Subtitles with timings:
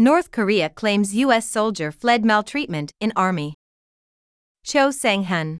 [0.00, 1.50] North Korea claims U.S.
[1.50, 3.54] soldier fled maltreatment in Army.
[4.62, 5.58] Choe Sang-Hun.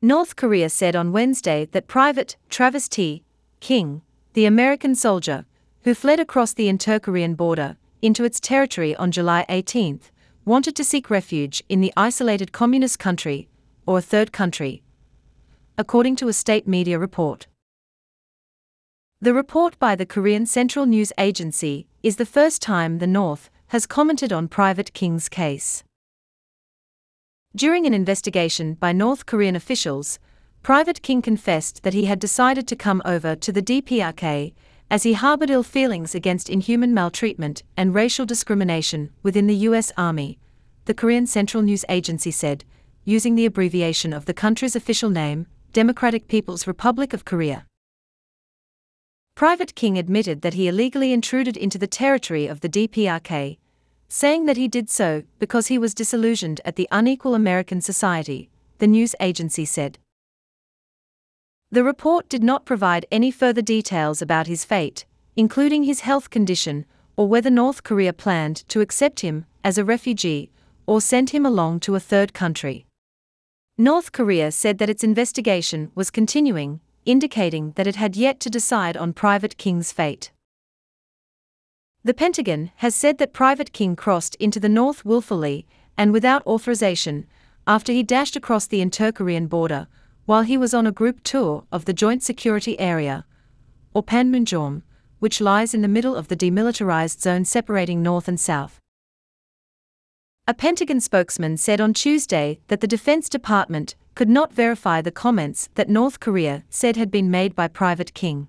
[0.00, 3.24] North Korea said on Wednesday that Private Travis T.
[3.60, 4.00] King,
[4.32, 5.44] the American soldier,
[5.82, 10.00] who fled across the inter-Korean border into its territory on July 18,
[10.46, 13.50] wanted to seek refuge in the isolated communist country,
[13.84, 14.82] or a third country,
[15.76, 17.48] according to a state media report.
[19.20, 23.86] The report by the Korean Central News Agency is the first time the North has
[23.86, 25.84] commented on Private King's case.
[27.54, 30.18] During an investigation by North Korean officials,
[30.62, 34.52] Private King confessed that he had decided to come over to the DPRK
[34.90, 39.92] as he harbored ill feelings against inhuman maltreatment and racial discrimination within the U.S.
[39.96, 40.38] Army,
[40.84, 42.64] the Korean Central News Agency said,
[43.04, 47.64] using the abbreviation of the country's official name, Democratic People's Republic of Korea.
[49.34, 53.58] Private King admitted that he illegally intruded into the territory of the DPRK,
[54.08, 58.86] saying that he did so because he was disillusioned at the unequal American society, the
[58.86, 59.98] news agency said.
[61.70, 66.84] The report did not provide any further details about his fate, including his health condition,
[67.16, 70.50] or whether North Korea planned to accept him as a refugee
[70.86, 72.84] or send him along to a third country.
[73.78, 78.96] North Korea said that its investigation was continuing indicating that it had yet to decide
[78.96, 80.32] on Private King's fate.
[82.04, 87.26] The Pentagon has said that Private King crossed into the north willfully and without authorization
[87.66, 89.86] after he dashed across the inter Korean border
[90.24, 93.24] while he was on a group tour of the Joint Security Area,
[93.92, 94.82] or Panmunjom,
[95.18, 98.78] which lies in the middle of the demilitarized zone separating North and South.
[100.48, 105.68] A Pentagon spokesman said on Tuesday that the Defense Department could not verify the comments
[105.74, 108.48] that North Korea said had been made by Private King.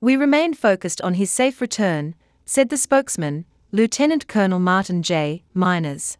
[0.00, 5.44] We remain focused on his safe return, said the spokesman, Lieutenant Colonel Martin J.
[5.54, 6.16] Meiners.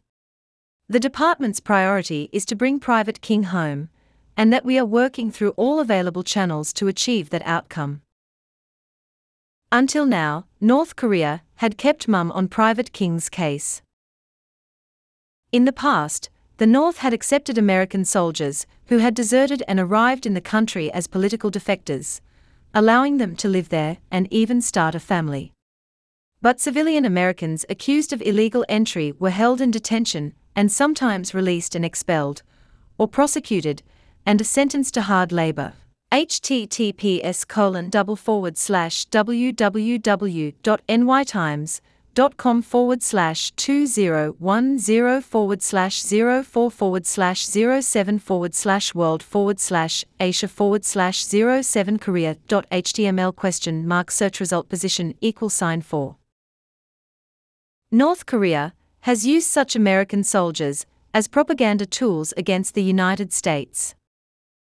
[0.89, 3.89] The department's priority is to bring Private King home,
[4.36, 8.02] and that we are working through all available channels to achieve that outcome.
[9.70, 13.83] Until now, North Korea had kept mum on Private King's case.
[15.51, 16.30] In the past,
[16.62, 21.08] the North had accepted American soldiers who had deserted and arrived in the country as
[21.08, 22.20] political defectors,
[22.73, 25.52] allowing them to live there and even start a family.
[26.40, 31.84] But civilian Americans accused of illegal entry were held in detention and sometimes released and
[31.84, 32.45] expelled,
[32.96, 33.83] or prosecuted
[34.24, 35.72] and sentenced to hard labor.
[36.12, 40.61] https colon double forward slash www.nytimes
[42.14, 47.80] dot com forward slash two zero one zero forward slash zero four forward slash zero
[47.80, 53.89] seven forward slash world forward slash Asia forward slash zero seven Korea dot html question
[53.89, 56.17] mark search result position equal sign four.
[57.90, 63.95] North Korea has used such American soldiers as propaganda tools against the United States.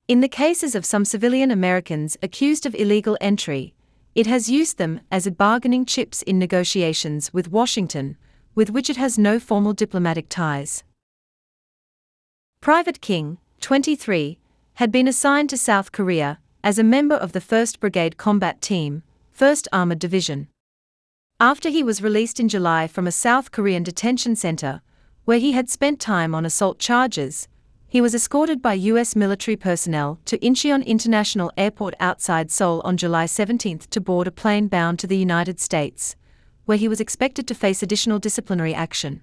[0.07, 3.75] In the cases of some civilian Americans accused of illegal entry,
[4.15, 8.17] it has used them as a bargaining chips in negotiations with Washington,
[8.55, 10.85] with which it has no formal diplomatic ties.
[12.61, 14.39] Private King, 23,
[14.75, 19.03] had been assigned to South Korea as a member of the 1st Brigade Combat Team,
[19.37, 20.49] 1st Armored Division.
[21.41, 24.81] After he was released in July from a South Korean detention center,
[25.25, 27.49] where he had spent time on assault charges,
[27.95, 29.15] he was escorted by U.S.
[29.15, 34.67] military personnel to Incheon International Airport outside Seoul on July 17 to board a plane
[34.67, 36.17] bound to the United States,
[36.65, 39.23] where he was expected to face additional disciplinary action.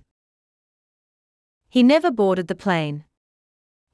[1.68, 3.04] He never boarded the plane.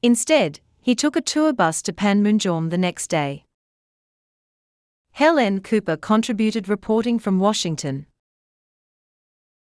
[0.04, 3.46] Instead, he took a tour bus to Panmunjom the next day.
[5.14, 8.06] Helen Cooper contributed reporting from Washington.